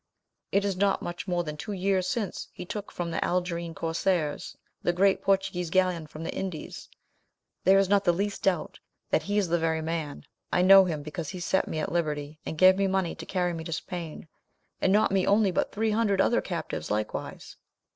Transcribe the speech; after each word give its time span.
It 0.51 0.65
is 0.65 0.75
not 0.75 1.03
much 1.03 1.27
more 1.27 1.43
than 1.43 1.55
two 1.57 1.73
years 1.73 2.07
since 2.07 2.47
he 2.53 2.65
took 2.65 2.91
from 2.91 3.11
the 3.11 3.23
Algerine 3.23 3.75
corsairs 3.75 4.57
the 4.81 4.93
great 4.93 5.21
Portuguese 5.21 5.69
galleon 5.69 6.07
from 6.07 6.23
the 6.23 6.33
Indies. 6.33 6.89
There 7.65 7.77
is 7.77 7.87
not 7.87 8.03
the 8.03 8.11
least 8.11 8.41
doubt 8.41 8.79
that 9.11 9.21
he 9.21 9.37
is 9.37 9.49
the 9.49 9.59
very 9.59 9.83
man; 9.83 10.25
I 10.51 10.63
know 10.63 10.85
him, 10.85 11.03
because 11.03 11.29
he 11.29 11.39
set 11.39 11.67
me 11.67 11.77
at 11.77 11.91
liberty, 11.91 12.39
and 12.47 12.57
gave 12.57 12.77
me 12.77 12.87
money 12.87 13.13
to 13.13 13.25
carry 13.27 13.53
me 13.53 13.63
to 13.63 13.71
Spain, 13.73 14.27
and 14.81 14.91
not 14.91 15.11
me 15.11 15.27
only, 15.27 15.51
but 15.51 15.71
three 15.71 15.91
hundred 15.91 16.19
other 16.19 16.41
captives 16.41 16.89
likewise." 16.89 17.57